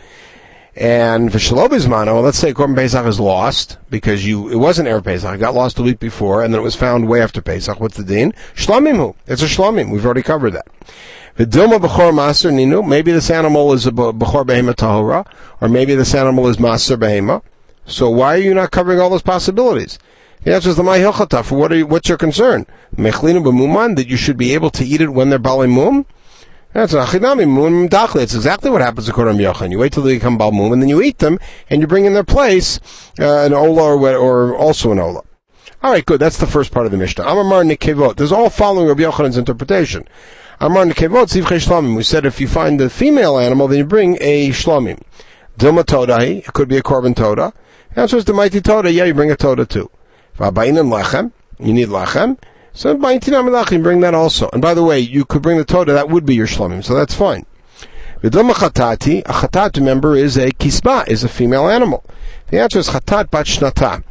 And 0.76 1.30
for 1.30 1.38
Shalom 1.38 1.68
Bismano, 1.68 2.20
let's 2.20 2.36
say 2.38 2.52
korban 2.52 2.74
Pesach 2.74 3.06
is 3.06 3.20
lost 3.20 3.78
because 3.90 4.26
you 4.26 4.48
it 4.48 4.56
wasn't 4.56 4.88
Erev 4.88 5.04
Pesach, 5.04 5.32
it 5.32 5.38
got 5.38 5.54
lost 5.54 5.78
a 5.78 5.82
week 5.84 6.00
before, 6.00 6.42
and 6.42 6.52
then 6.52 6.60
it 6.60 6.64
was 6.64 6.74
found 6.74 7.08
way 7.08 7.22
after 7.22 7.40
Pesach. 7.40 7.78
What's 7.78 7.96
the 7.96 8.02
din? 8.02 8.32
Shlamimu. 8.56 9.14
It's 9.28 9.42
a 9.42 9.46
Shlamim. 9.46 9.92
We've 9.92 10.04
already 10.04 10.22
covered 10.22 10.50
that. 10.50 10.66
Vidilma 11.38 11.78
Bechor 11.78 12.12
Master 12.12 12.50
Ninu. 12.50 12.84
Maybe 12.86 13.12
this 13.12 13.30
animal 13.30 13.72
is 13.72 13.86
a 13.86 13.92
Bechor 13.92 14.44
Behema 14.44 14.74
Tahora, 14.74 15.24
or 15.60 15.68
maybe 15.68 15.94
this 15.94 16.12
animal 16.12 16.48
is 16.48 16.56
Ma'aser 16.56 16.96
Behema. 16.96 17.42
So 17.86 18.10
why 18.10 18.34
are 18.34 18.40
you 18.40 18.54
not 18.54 18.72
covering 18.72 18.98
all 18.98 19.10
those 19.10 19.22
possibilities? 19.22 20.00
The 20.42 20.56
answer 20.56 20.70
is 20.70 20.76
the 20.76 20.82
Mahilchataf. 20.82 21.56
What 21.56 21.70
are 21.70 21.76
you, 21.76 21.86
what's 21.86 22.08
your 22.08 22.18
concern? 22.18 22.66
Mechlinu 22.96 23.44
b'muman, 23.44 23.94
that 23.94 24.08
you 24.08 24.16
should 24.16 24.36
be 24.36 24.54
able 24.54 24.70
to 24.70 24.84
eat 24.84 25.00
it 25.00 25.10
when 25.10 25.30
they're 25.30 25.38
balimum? 25.38 26.04
That's 26.74 26.92
achinami, 26.92 27.48
mum 27.48 27.88
dachli. 27.88 28.22
It's 28.22 28.34
exactly 28.34 28.68
what 28.68 28.80
happens 28.80 29.08
according 29.08 29.38
to 29.38 29.44
Koram 29.44 29.54
Yochan. 29.54 29.70
You 29.70 29.78
wait 29.78 29.92
till 29.92 30.02
they 30.02 30.14
become 30.14 30.36
balmum, 30.36 30.72
and 30.72 30.82
then 30.82 30.88
you 30.88 31.00
eat 31.00 31.18
them, 31.18 31.38
and 31.70 31.80
you 31.80 31.86
bring 31.86 32.04
in 32.04 32.14
their 32.14 32.24
place 32.24 32.80
uh, 33.20 33.44
an 33.46 33.52
ola 33.54 33.96
or, 33.96 34.16
or 34.16 34.56
also 34.56 34.90
an 34.90 34.98
ola. 34.98 35.22
All 35.84 35.92
right, 35.92 36.04
good. 36.04 36.18
That's 36.18 36.38
the 36.38 36.48
first 36.48 36.72
part 36.72 36.84
of 36.84 36.90
the 36.90 36.98
Mishnah. 36.98 37.22
Amar 37.22 37.62
Nikevot. 37.62 38.16
There's 38.16 38.32
all 38.32 38.50
following 38.50 38.88
Rabbi 38.88 39.02
Yochanan's 39.02 39.36
interpretation. 39.36 40.08
Amar 40.58 40.86
Nikevot, 40.86 41.28
Zivche 41.28 41.64
Shlamim. 41.64 41.96
We 41.96 42.02
said 42.02 42.26
if 42.26 42.40
you 42.40 42.48
find 42.48 42.80
the 42.80 42.90
female 42.90 43.38
animal, 43.38 43.68
then 43.68 43.78
you 43.78 43.84
bring 43.84 44.18
a 44.20 44.48
Shlamim. 44.48 45.00
Dilma 45.56 45.84
Todahi. 45.84 46.38
It 46.38 46.52
could 46.54 46.68
be 46.68 46.76
a 46.76 46.82
Korban 46.82 47.14
Toda. 47.14 47.52
The 47.94 48.00
answer 48.00 48.16
is 48.16 48.24
the 48.24 48.32
mighty 48.32 48.60
Toda. 48.60 48.90
Yeah, 48.90 49.04
you 49.04 49.14
bring 49.14 49.30
a 49.30 49.36
Toda 49.36 49.64
too. 49.64 49.92
V'abayin 50.38 50.74
lechem. 50.90 51.30
You 51.60 51.72
need 51.72 51.86
lechem. 51.86 52.36
So 52.76 52.96
bring 52.96 53.20
that 53.20 54.14
also. 54.14 54.50
And 54.52 54.60
by 54.60 54.74
the 54.74 54.82
way, 54.82 54.98
you 54.98 55.24
could 55.24 55.42
bring 55.42 55.58
the 55.58 55.64
Toda. 55.64 55.92
That 55.92 56.10
would 56.10 56.26
be 56.26 56.34
your 56.34 56.48
shlomim. 56.48 56.84
So 56.84 56.94
that's 56.94 57.14
fine. 57.14 57.46
V'dom 58.20 58.50
chatati. 58.52 59.20
A 59.20 59.32
chatat, 59.32 59.76
remember, 59.76 60.16
is 60.16 60.36
a 60.36 60.50
kisba, 60.50 61.06
is 61.06 61.22
a 61.22 61.28
female 61.28 61.68
animal. 61.68 62.04
The 62.48 62.60
answer 62.60 62.80
is 62.80 62.88
chatat 62.88 63.30
bat 63.30 63.46
shnata. 63.46 64.02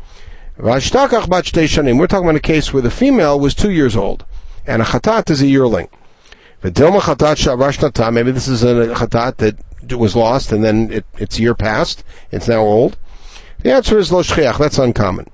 V'ashtakach 0.58 1.30
bat 1.30 1.44
shanim. 1.44 2.00
We're 2.00 2.08
talking 2.08 2.26
about 2.26 2.38
a 2.38 2.40
case 2.40 2.72
where 2.72 2.82
the 2.82 2.90
female 2.90 3.38
was 3.38 3.54
two 3.54 3.72
years 3.72 3.98
old, 3.98 4.26
and 4.66 4.82
a 4.82 4.86
chatat 4.86 5.30
is 5.30 5.42
a 5.42 5.48
yearling. 5.48 5.90
V'dom 6.64 7.02
chatat 7.02 7.36
shavashnata. 7.36 8.14
Maybe 8.14 8.32
this 8.32 8.48
is 8.48 8.64
a 8.64 8.94
chatat 8.96 9.38
that 9.38 9.58
was 9.98 10.16
lost 10.16 10.54
and 10.54 10.64
then 10.64 10.90
it, 10.90 11.06
its 11.18 11.38
year 11.38 11.54
passed. 11.54 12.04
It's 12.32 12.48
now 12.48 12.62
old. 12.62 12.98
The 13.62 13.74
answer 13.74 13.98
is 13.98 14.12
lo. 14.12 14.24
That's 14.24 14.78
uncommon. 14.78 15.30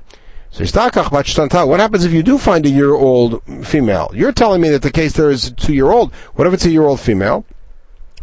So 0.51 0.63
what 0.63 1.79
happens 1.79 2.05
if 2.05 2.11
you 2.11 2.23
do 2.23 2.37
find 2.37 2.65
a 2.65 2.69
year-old 2.69 3.43
female? 3.65 4.11
You're 4.13 4.31
telling 4.31 4.61
me 4.61 4.69
that 4.69 4.81
the 4.81 4.91
case 4.91 5.13
there 5.13 5.29
is 5.29 5.47
a 5.47 5.53
two-year-old. 5.53 6.13
What 6.33 6.47
if 6.47 6.53
it's 6.53 6.65
a 6.65 6.71
year-old 6.71 6.99
female? 6.99 7.45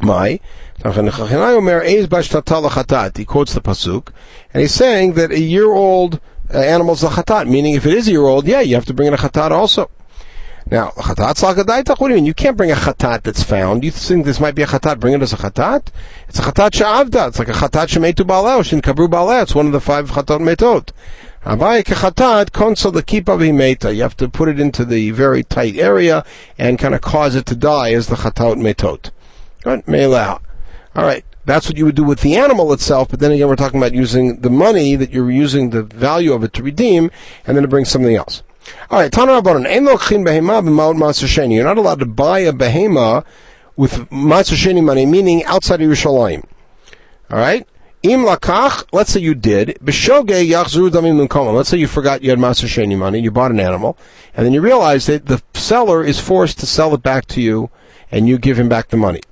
My. 0.00 0.40
He 0.76 0.82
quotes 0.82 1.00
the 1.00 2.42
pasuk, 3.64 4.08
and 4.52 4.60
he's 4.60 4.74
saying 4.74 5.14
that 5.14 5.30
a 5.30 5.40
year-old 5.40 6.20
uh, 6.52 6.58
animal 6.58 6.94
is 6.94 7.02
a 7.02 7.08
chatat, 7.08 7.48
meaning 7.48 7.74
if 7.74 7.86
it 7.86 7.94
is 7.94 8.06
a 8.08 8.10
year-old, 8.10 8.46
yeah, 8.46 8.60
you 8.60 8.74
have 8.74 8.84
to 8.84 8.94
bring 8.94 9.08
in 9.08 9.14
a 9.14 9.16
chatat 9.16 9.52
also. 9.52 9.90
Now, 10.68 10.90
chatat 10.90 11.36
salkadaitach, 11.40 12.00
what 12.00 12.08
do 12.08 12.14
you 12.14 12.16
mean? 12.16 12.26
You 12.26 12.34
can't 12.34 12.56
bring 12.56 12.72
a 12.72 12.74
chatat 12.74 13.22
that's 13.22 13.42
found. 13.42 13.84
You 13.84 13.90
think 13.90 14.26
this 14.26 14.40
might 14.40 14.54
be 14.54 14.62
a 14.62 14.66
chatat, 14.66 15.00
bring 15.00 15.14
it 15.14 15.22
as 15.22 15.32
a 15.32 15.36
chatat? 15.36 15.88
It's 16.28 16.40
a 16.40 16.42
chatat 16.42 16.74
she'avda. 16.74 17.28
It's 17.28 17.38
like 17.38 17.48
a 17.48 17.52
chatat 17.52 17.88
she'metu 17.88 18.26
ba'aleh, 18.26 18.64
shin 18.64 18.82
kabru 18.82 19.08
ba'aleh. 19.08 19.44
It's 19.44 19.54
one 19.54 19.66
of 19.66 19.72
the 19.72 19.80
five 19.80 20.10
chatat 20.10 20.40
metot. 20.40 20.90
Abai 21.46 21.84
kechatat 21.84 22.50
konsul 22.50 22.92
the 22.92 23.04
kipa. 23.04 23.94
You 23.94 24.02
have 24.02 24.16
to 24.16 24.28
put 24.28 24.48
it 24.48 24.58
into 24.58 24.84
the 24.84 25.12
very 25.12 25.44
tight 25.44 25.76
area 25.76 26.24
and 26.58 26.76
kind 26.76 26.92
of 26.92 27.02
cause 27.02 27.36
it 27.36 27.46
to 27.46 27.54
die 27.54 27.92
as 27.92 28.08
the 28.08 28.16
chatat 28.16 28.56
metot. 28.56 29.12
Good? 29.62 29.86
Me'lah. 29.86 30.40
Alright. 30.96 31.24
That's 31.44 31.68
what 31.68 31.76
you 31.76 31.84
would 31.84 31.94
do 31.94 32.02
with 32.02 32.22
the 32.22 32.34
animal 32.34 32.72
itself, 32.72 33.10
but 33.10 33.20
then 33.20 33.30
again 33.30 33.46
we're 33.46 33.54
talking 33.54 33.78
about 33.78 33.94
using 33.94 34.40
the 34.40 34.50
money 34.50 34.96
that 34.96 35.12
you're 35.12 35.30
using 35.30 35.70
the 35.70 35.84
value 35.84 36.32
of 36.32 36.42
it 36.42 36.52
to 36.54 36.64
redeem, 36.64 37.12
and 37.46 37.56
then 37.56 37.62
to 37.62 37.68
bring 37.68 37.84
something 37.84 38.16
else. 38.16 38.42
All 38.90 38.98
right, 38.98 39.12
Tana 39.12 39.40
Rabbanon, 39.40 39.68
Ein 39.68 39.86
lochin 39.86 40.26
behema 40.26 40.60
b'maut 40.60 40.96
matzah 40.96 41.54
You're 41.54 41.62
not 41.62 41.78
allowed 41.78 42.00
to 42.00 42.06
buy 42.06 42.40
a 42.40 42.52
behema 42.52 43.24
with 43.76 44.10
matzah 44.10 44.82
money, 44.82 45.06
meaning 45.06 45.44
outside 45.44 45.80
of 45.80 45.88
Yerushalayim. 45.88 46.44
All 47.30 47.38
right, 47.38 47.64
Im 48.08 48.20
lakach, 48.20 48.84
let's 48.92 49.12
say 49.12 49.18
you 49.18 49.34
did, 49.34 49.78
b'shoge 49.82 50.48
yachzuru 50.48 50.90
damim. 50.90 51.54
Let's 51.54 51.68
say 51.68 51.76
you 51.76 51.88
forgot 51.88 52.22
you 52.22 52.30
had 52.30 52.38
maser 52.38 52.68
sheni 52.68 52.96
money, 52.96 53.18
you 53.18 53.32
bought 53.32 53.50
an 53.50 53.58
animal, 53.58 53.98
and 54.32 54.46
then 54.46 54.52
you 54.52 54.60
realize 54.60 55.06
that 55.06 55.26
the 55.26 55.42
seller 55.54 56.04
is 56.04 56.20
forced 56.20 56.60
to 56.60 56.66
sell 56.66 56.94
it 56.94 57.02
back 57.02 57.26
to 57.26 57.40
you, 57.40 57.68
and 58.12 58.28
you 58.28 58.38
give 58.38 58.60
him 58.60 58.68
back 58.68 58.90
the 58.90 58.96
money. 58.96 59.22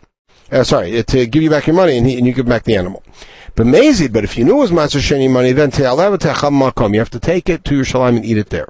Uh, 0.50 0.64
sorry, 0.64 1.04
to 1.04 1.26
give 1.26 1.40
you 1.40 1.50
back 1.50 1.68
your 1.68 1.76
money, 1.76 1.96
and, 1.96 2.04
he, 2.04 2.18
and 2.18 2.26
you 2.26 2.32
give 2.32 2.46
back 2.46 2.64
the 2.64 2.74
animal. 2.74 3.04
But 3.54 3.68
mazid, 3.68 4.12
but 4.12 4.24
if 4.24 4.36
you 4.36 4.44
knew 4.44 4.56
it 4.56 4.60
was 4.60 4.72
maser 4.72 4.98
sheni 5.00 5.30
money, 5.30 5.52
then 5.52 5.70
te'alev 5.70 6.18
te'acham 6.18 6.60
makom. 6.60 6.94
You 6.94 6.98
have 6.98 7.10
to 7.10 7.20
take 7.20 7.48
it 7.48 7.64
to 7.66 7.80
Yerushalayim 7.80 8.16
and 8.16 8.24
eat 8.24 8.38
it 8.38 8.50
there. 8.50 8.66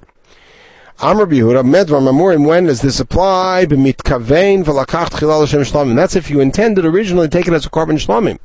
Amr 1.01 1.25
Bihuda, 1.25 1.65
Medvar 1.65 2.03
Mamurim, 2.03 2.47
when 2.47 2.67
does 2.67 2.83
this 2.83 3.01
apply? 3.01 3.65
B'mitkavein 3.67 4.65
v'lakach 4.65 5.13
tchilal 5.13 5.41
Hashem 5.41 5.63
shlamim. 5.63 5.97
That's 5.97 6.15
if 6.15 6.29
you 6.29 6.41
intended 6.41 6.85
originally 6.85 7.27
to 7.27 7.33
take 7.37 7.49
it 7.49 7.55
as 7.55 7.65
a 7.65 7.71
korban 7.71 7.99
shlamim. 7.99 8.39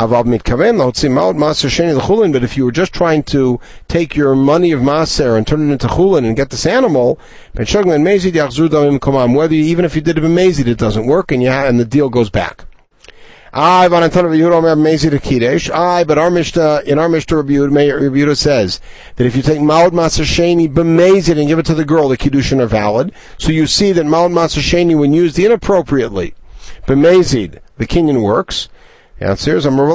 Ah, 0.00 0.06
Avav 0.06 0.26
mitkaven 0.26 0.76
maser 0.76 1.68
sheni 1.68 1.92
l'chulin. 1.92 2.32
But 2.32 2.44
if 2.44 2.56
you 2.56 2.64
were 2.64 2.70
just 2.70 2.92
trying 2.92 3.24
to 3.24 3.58
take 3.88 4.14
your 4.14 4.36
money 4.36 4.70
of 4.70 4.80
maser 4.80 5.36
and 5.36 5.44
turn 5.44 5.68
it 5.68 5.72
into 5.72 5.88
chulin 5.88 6.24
and 6.24 6.36
get 6.36 6.50
this 6.50 6.66
animal, 6.66 7.18
ben 7.54 7.66
mezid 7.66 8.30
yachzur 8.32 8.68
damim 8.68 9.00
komam. 9.00 9.34
Whether 9.34 9.56
you, 9.56 9.64
even 9.64 9.84
if 9.84 9.96
you 9.96 10.00
did 10.00 10.16
it 10.16 10.20
b'mezid, 10.20 10.68
it 10.68 10.78
doesn't 10.78 11.06
work, 11.06 11.32
and 11.32 11.44
ha- 11.44 11.66
and 11.66 11.80
the 11.80 11.84
deal 11.84 12.10
goes 12.10 12.30
back. 12.30 12.64
I 13.52 13.88
but 13.88 14.02
our 16.18 16.30
Mishnah, 16.30 16.82
in 16.86 16.98
our 16.98 17.08
Mishnah, 17.08 17.42
Yehuda 17.42 18.36
says 18.36 18.80
that 19.16 19.26
if 19.26 19.34
you 19.34 19.42
take 19.42 19.60
Maud 19.60 19.92
Matzah 19.94 20.24
Sheni, 20.24 20.72
b'mezid, 20.72 21.38
and 21.40 21.48
give 21.48 21.58
it 21.58 21.66
to 21.66 21.74
the 21.74 21.84
girl, 21.84 22.08
the 22.08 22.16
Kiddushin 22.16 22.60
are 22.60 22.66
valid. 22.66 23.10
So 23.38 23.50
you 23.50 23.66
see 23.66 23.90
that 23.92 24.06
Maud 24.06 24.30
Matzah 24.30 24.60
Sheni, 24.60 24.96
when 24.96 25.12
used 25.12 25.38
inappropriately, 25.40 26.34
b'mezid, 26.86 27.58
the 27.78 27.86
Kenyan 27.86 28.22
works. 28.22 28.68
Answers: 29.20 29.64
The 29.64 29.70
woman 29.70 29.88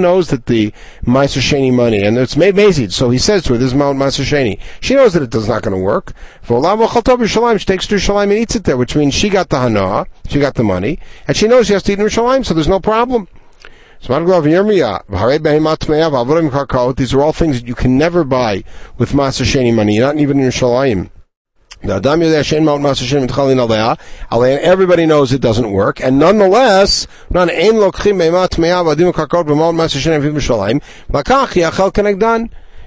knows 0.00 0.28
that 0.28 0.46
the 0.46 0.72
Ma'aser 1.06 1.72
money, 1.72 2.02
and 2.02 2.18
it's 2.18 2.36
made 2.36 2.56
mazid, 2.56 2.90
so 2.90 3.10
he 3.10 3.18
says 3.18 3.44
to 3.44 3.52
her, 3.52 3.58
this 3.58 3.68
is 3.68 3.74
Mount 3.74 3.96
Ma'aser 3.96 4.58
She 4.80 4.96
knows 4.96 5.12
that 5.12 5.22
it 5.22 5.32
is 5.32 5.46
not 5.46 5.62
going 5.62 5.76
to 5.76 5.80
work. 5.80 6.12
She 6.42 6.48
takes 6.48 7.86
to 7.86 7.94
Shalim 7.94 8.24
and 8.24 8.32
eats 8.32 8.56
it 8.56 8.64
there, 8.64 8.76
which 8.76 8.96
means 8.96 9.14
she 9.14 9.28
got 9.28 9.50
the 9.50 9.60
hana, 9.60 10.06
she 10.28 10.40
got 10.40 10.54
the 10.54 10.64
money, 10.64 10.98
and 11.28 11.36
she 11.36 11.46
knows 11.46 11.68
she 11.68 11.74
has 11.74 11.84
to 11.84 11.92
eat 11.92 12.00
in 12.00 12.06
Shalim, 12.06 12.44
so 12.44 12.54
there's 12.54 12.66
no 12.66 12.80
problem. 12.80 13.28
These 14.00 14.10
are 14.10 14.20
all 17.22 17.32
things 17.32 17.60
that 17.60 17.68
you 17.68 17.76
can 17.76 17.96
never 17.96 18.24
buy 18.24 18.64
with 18.98 19.12
Ma'aser 19.12 19.76
money, 19.76 20.00
not 20.00 20.18
even 20.18 20.40
in 20.40 20.50
Shalim. 20.50 21.11
Everybody 21.84 22.20
knows 25.06 25.32
it 25.32 25.40
doesn't 25.40 25.72
work, 25.72 26.00
and 26.00 26.18
nonetheless, 26.18 27.06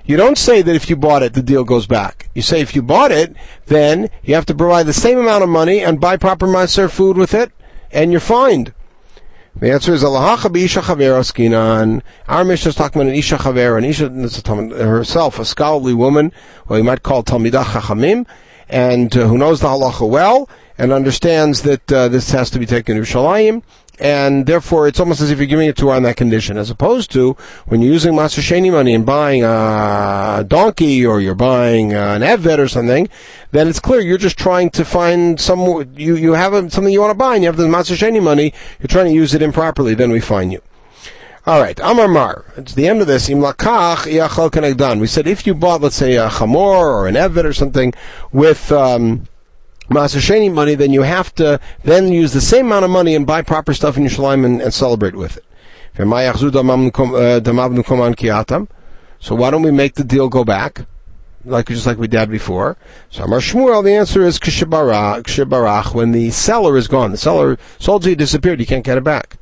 you 0.07 0.17
don't 0.17 0.37
say 0.37 0.61
that 0.61 0.75
if 0.75 0.89
you 0.89 0.95
bought 0.95 1.23
it, 1.23 1.33
the 1.33 1.43
deal 1.43 1.63
goes 1.65 1.87
back. 1.87 2.29
You 2.33 2.41
say 2.41 2.61
if 2.61 2.75
you 2.75 2.81
bought 2.81 3.11
it, 3.11 3.35
then 3.65 4.09
you 4.23 4.35
have 4.35 4.45
to 4.45 4.55
provide 4.55 4.85
the 4.85 4.93
same 4.93 5.17
amount 5.17 5.43
of 5.43 5.49
money 5.49 5.81
and 5.81 5.99
buy 5.99 6.15
proper 6.15 6.47
maser 6.47 6.89
food 6.89 7.17
with 7.17 7.33
it, 7.33 7.51
and 7.91 8.11
you're 8.11 8.21
fined. 8.21 8.73
The 9.57 9.71
answer 9.71 9.93
is 9.93 10.03
Alahacha 10.03 10.55
Isha 10.55 10.81
Chaver 10.81 12.01
Our 12.27 12.43
Mishnah 12.43 12.69
is 12.69 12.75
talking 12.75 13.01
about 13.01 13.11
an 13.11 13.17
Isha 13.17 13.37
Chaver, 13.37 13.77
an 13.77 13.85
Isha 13.85 14.85
herself, 14.85 15.39
a 15.39 15.45
scholarly 15.45 15.93
woman, 15.93 16.33
or 16.67 16.77
you 16.77 16.83
might 16.83 17.03
call 17.03 17.23
Talmidah 17.23 17.63
Chachamim, 17.63 18.27
and 18.69 19.15
uh, 19.15 19.27
who 19.27 19.37
knows 19.37 19.59
the 19.59 19.67
halacha 19.67 20.07
well 20.07 20.49
and 20.77 20.91
understands 20.91 21.61
that 21.63 21.91
uh, 21.91 22.07
this 22.07 22.31
has 22.31 22.49
to 22.49 22.59
be 22.59 22.65
taken 22.65 22.97
to 22.97 23.03
Shalayim, 23.03 23.63
and 23.97 24.45
therefore 24.45 24.87
it's 24.87 24.99
almost 24.99 25.21
as 25.21 25.31
if 25.31 25.37
you're 25.37 25.47
giving 25.47 25.69
it 25.69 25.77
to 25.77 25.87
her 25.87 25.93
on 25.93 26.03
that 26.03 26.17
condition, 26.17 26.57
as 26.57 26.69
opposed 26.69 27.11
to 27.11 27.37
when 27.67 27.81
you're 27.81 27.93
using 27.93 28.13
Ma'aser 28.13 28.71
money 28.71 28.93
and 28.93 29.05
buying 29.05 29.43
a 29.43 30.43
donkey 30.47 31.05
or 31.05 31.21
you're 31.21 31.35
buying 31.35 31.93
an 31.93 32.21
Eved 32.21 32.57
or 32.57 32.67
something, 32.67 33.07
then 33.51 33.67
it's 33.67 33.79
clear 33.79 34.01
you're 34.01 34.17
just 34.17 34.37
trying 34.37 34.69
to 34.71 34.83
find 34.83 35.39
some, 35.39 35.59
you, 35.95 36.15
you 36.15 36.33
have 36.33 36.53
a, 36.53 36.69
something 36.69 36.91
you 36.91 36.99
want 36.99 37.11
to 37.11 37.17
buy 37.17 37.35
and 37.35 37.43
you 37.43 37.47
have 37.47 37.57
the 37.57 37.67
Ma'aser 37.67 38.21
money, 38.21 38.53
you're 38.79 38.87
trying 38.87 39.05
to 39.05 39.13
use 39.13 39.33
it 39.33 39.41
improperly, 39.41 39.93
then 39.93 40.11
we 40.11 40.19
fine 40.19 40.51
you. 40.51 40.61
All 41.47 41.61
right, 41.61 41.79
Amar 41.79 42.07
Mar. 42.07 42.43
It's 42.57 42.73
the 42.73 42.87
end 42.87 43.01
of 43.01 43.07
this. 43.07 43.29
We 43.29 43.35
said 45.07 45.27
if 45.27 45.45
you 45.45 45.53
bought, 45.53 45.79
let's 45.79 45.95
say, 45.95 46.15
a 46.15 46.27
chamor 46.27 46.55
or 46.55 47.07
an 47.07 47.13
eved 47.13 47.43
or 47.43 47.53
something 47.53 47.93
with 48.31 48.71
um, 48.71 49.27
Masasheni 49.87 50.51
money, 50.51 50.73
then 50.73 50.91
you 50.91 51.03
have 51.03 51.35
to 51.35 51.59
then 51.83 52.11
use 52.11 52.33
the 52.33 52.41
same 52.41 52.65
amount 52.65 52.85
of 52.85 52.89
money 52.89 53.13
and 53.13 53.27
buy 53.27 53.43
proper 53.43 53.75
stuff 53.75 53.95
in 53.95 54.05
Yerushalayim 54.05 54.43
and, 54.43 54.59
and 54.59 54.73
celebrate 54.73 55.13
with 55.13 55.37
it. 55.37 55.45
Uh, 55.99 56.15
so 59.19 59.35
why 59.35 59.51
don't 59.51 59.61
we 59.61 59.71
make 59.71 59.93
the 59.93 60.03
deal 60.03 60.29
go 60.29 60.43
back? 60.43 60.87
Like 61.45 61.67
just 61.67 61.85
like 61.85 61.99
we 61.99 62.07
did 62.07 62.31
before. 62.31 62.75
So 63.11 63.23
Amar 63.23 63.37
Shmuel, 63.37 63.83
the 63.83 63.93
answer 63.93 64.23
is 64.23 64.39
kshibarach, 64.39 65.93
when 65.93 66.11
the 66.11 66.31
seller 66.31 66.75
is 66.75 66.87
gone. 66.87 67.11
The 67.11 67.17
seller 67.17 67.59
sold 67.77 68.03
you, 68.03 68.15
disappeared, 68.15 68.59
you 68.59 68.65
can't 68.65 68.83
get 68.83 68.97
it 68.97 69.03
back. 69.03 69.37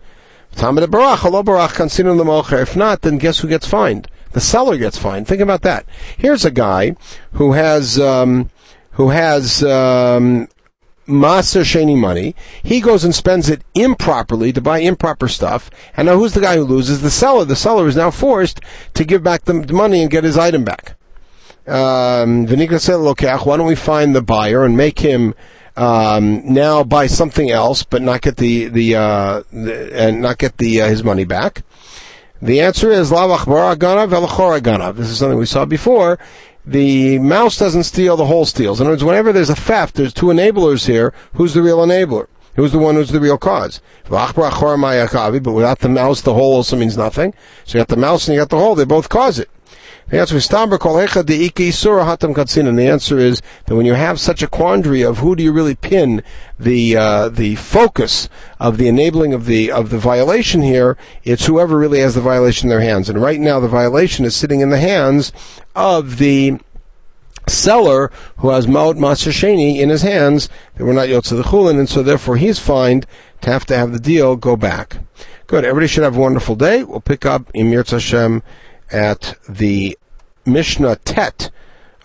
If 2.61 2.75
not, 2.75 3.01
then 3.01 3.17
guess 3.17 3.39
who 3.39 3.47
gets 3.47 3.67
fined? 3.67 4.07
The 4.31 4.41
seller 4.41 4.77
gets 4.77 4.97
fined. 4.97 5.27
Think 5.27 5.41
about 5.41 5.61
that. 5.61 5.85
Here's 6.17 6.45
a 6.45 6.51
guy 6.51 6.95
who 7.33 7.53
has 7.53 7.99
um, 7.99 8.49
who 8.91 9.09
has 9.09 9.63
um, 9.63 10.47
Sheni 11.07 11.97
money. 11.97 12.35
He 12.63 12.81
goes 12.81 13.03
and 13.03 13.13
spends 13.13 13.49
it 13.49 13.63
improperly 13.75 14.53
to 14.53 14.61
buy 14.61 14.79
improper 14.79 15.27
stuff. 15.27 15.69
And 15.97 16.07
now 16.07 16.17
who's 16.17 16.33
the 16.33 16.41
guy 16.41 16.55
who 16.55 16.63
loses? 16.63 17.01
The 17.01 17.11
seller. 17.11 17.45
The 17.45 17.55
seller 17.55 17.87
is 17.87 17.95
now 17.95 18.11
forced 18.11 18.61
to 18.93 19.03
give 19.03 19.23
back 19.23 19.43
the 19.43 19.53
money 19.53 20.01
and 20.01 20.11
get 20.11 20.23
his 20.23 20.37
item 20.37 20.63
back. 20.63 20.95
Um, 21.65 22.45
why 22.45 23.57
don't 23.57 23.67
we 23.67 23.75
find 23.75 24.15
the 24.15 24.21
buyer 24.21 24.65
and 24.65 24.75
make 24.75 24.99
him 24.99 25.33
um, 25.75 26.53
now 26.53 26.83
buy 26.83 27.07
something 27.07 27.49
else, 27.49 27.83
but 27.83 28.01
not 28.01 28.21
get 28.21 28.37
the 28.37 28.67
the, 28.67 28.95
uh, 28.95 29.43
the 29.51 29.91
and 29.93 30.21
not 30.21 30.37
get 30.37 30.57
the 30.57 30.81
uh, 30.81 30.87
his 30.87 31.03
money 31.03 31.25
back? 31.25 31.63
The 32.41 32.61
answer 32.61 32.91
is 32.91 33.09
This 33.09 35.09
is 35.09 35.17
something 35.17 35.37
we 35.37 35.45
saw 35.45 35.65
before. 35.65 36.19
The 36.65 37.19
mouse 37.19 37.57
doesn't 37.57 37.83
steal; 37.83 38.17
the 38.17 38.25
hole 38.25 38.45
steals. 38.45 38.79
In 38.79 38.87
other 38.87 38.93
words, 38.93 39.03
whenever 39.03 39.33
there's 39.33 39.49
a 39.49 39.55
theft, 39.55 39.95
there's 39.95 40.13
two 40.13 40.27
enablers 40.27 40.85
here. 40.85 41.13
Who's 41.33 41.53
the 41.53 41.61
real 41.61 41.79
enabler? 41.79 42.27
Who's 42.55 42.71
the 42.71 42.79
one 42.79 42.95
who's 42.95 43.09
the 43.09 43.19
real 43.19 43.37
cause? 43.37 43.81
But 44.07 44.35
without 45.51 45.79
the 45.79 45.89
mouse, 45.89 46.21
the 46.21 46.33
hole 46.33 46.55
also 46.55 46.75
means 46.75 46.97
nothing. 46.97 47.33
So 47.65 47.77
you 47.77 47.81
got 47.81 47.87
the 47.87 47.97
mouse 47.97 48.27
and 48.27 48.35
you 48.35 48.41
got 48.41 48.49
the 48.49 48.59
hole; 48.59 48.75
they 48.75 48.85
both 48.85 49.09
cause 49.09 49.39
it. 49.39 49.49
The 50.09 50.19
answer 50.19 50.35
is 50.35 50.51
And 50.51 50.69
the 52.77 52.87
answer 52.87 53.19
is 53.19 53.41
that 53.65 53.75
when 53.75 53.85
you 53.85 53.93
have 53.93 54.19
such 54.19 54.43
a 54.43 54.47
quandary 54.47 55.01
of 55.01 55.19
who 55.19 55.35
do 55.35 55.43
you 55.43 55.51
really 55.51 55.75
pin 55.75 56.23
the 56.59 56.97
uh, 56.97 57.29
the 57.29 57.55
focus 57.55 58.29
of 58.59 58.77
the 58.77 58.87
enabling 58.87 59.33
of 59.33 59.45
the 59.45 59.71
of 59.71 59.89
the 59.89 59.97
violation 59.97 60.61
here, 60.61 60.97
it's 61.23 61.45
whoever 61.45 61.77
really 61.77 61.99
has 61.99 62.15
the 62.15 62.21
violation 62.21 62.67
in 62.67 62.69
their 62.69 62.81
hands. 62.81 63.09
And 63.09 63.21
right 63.21 63.39
now, 63.39 63.59
the 63.59 63.67
violation 63.67 64.25
is 64.25 64.35
sitting 64.35 64.61
in 64.61 64.69
the 64.69 64.79
hands 64.79 65.31
of 65.75 66.17
the 66.17 66.59
seller 67.47 68.11
who 68.37 68.49
has 68.49 68.67
Maut 68.67 68.95
Masasheni 68.95 69.79
in 69.79 69.89
his 69.89 70.01
hands 70.01 70.49
that 70.75 70.85
were 70.85 70.93
not 70.93 71.09
Yotze 71.09 71.35
the 71.35 71.43
Chulin, 71.43 71.79
and 71.79 71.89
so 71.89 72.03
therefore 72.03 72.37
he's 72.37 72.59
fined 72.59 73.05
to 73.41 73.51
have 73.51 73.65
to 73.65 73.75
have 73.75 73.91
the 73.91 73.99
deal 73.99 74.35
go 74.35 74.55
back. 74.55 74.97
Good. 75.47 75.65
Everybody 75.65 75.87
should 75.87 76.03
have 76.03 76.15
a 76.15 76.21
wonderful 76.21 76.55
day. 76.55 76.83
We'll 76.83 77.01
pick 77.01 77.25
up 77.25 77.51
Emir 77.53 77.83
Hashem 77.83 78.41
at 78.91 79.37
the 79.47 79.97
Mishnah 80.45 80.97
Tet 80.97 81.49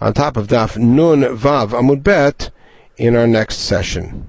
on 0.00 0.14
top 0.14 0.37
of 0.37 0.49
Daf 0.49 0.76
Nun 0.76 1.23
Vav 1.23 1.70
Amud 1.70 2.02
Bet 2.02 2.50
in 2.97 3.16
our 3.16 3.26
next 3.26 3.58
session. 3.58 4.28